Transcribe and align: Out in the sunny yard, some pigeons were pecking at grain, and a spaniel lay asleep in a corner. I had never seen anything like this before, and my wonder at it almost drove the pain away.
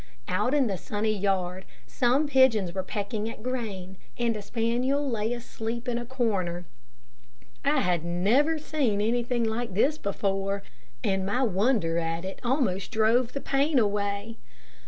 Out 0.27 0.55
in 0.55 0.65
the 0.65 0.79
sunny 0.79 1.15
yard, 1.15 1.63
some 1.85 2.25
pigeons 2.25 2.73
were 2.73 2.81
pecking 2.81 3.29
at 3.29 3.43
grain, 3.43 3.97
and 4.17 4.35
a 4.35 4.41
spaniel 4.41 5.07
lay 5.07 5.31
asleep 5.31 5.87
in 5.87 5.99
a 5.99 6.07
corner. 6.07 6.65
I 7.63 7.81
had 7.81 8.03
never 8.03 8.57
seen 8.57 8.99
anything 8.99 9.43
like 9.43 9.75
this 9.75 9.99
before, 9.99 10.63
and 11.03 11.23
my 11.23 11.43
wonder 11.43 11.99
at 11.99 12.25
it 12.25 12.39
almost 12.43 12.89
drove 12.89 13.33
the 13.33 13.41
pain 13.41 13.77
away. 13.77 14.39